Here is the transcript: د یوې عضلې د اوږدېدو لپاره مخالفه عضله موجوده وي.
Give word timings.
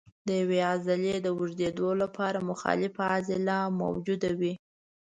د 0.27 0.29
یوې 0.41 0.59
عضلې 0.71 1.15
د 1.21 1.27
اوږدېدو 1.37 1.89
لپاره 2.01 2.45
مخالفه 2.49 3.03
عضله 3.15 3.57
موجوده 3.81 4.31
وي. 4.39 4.53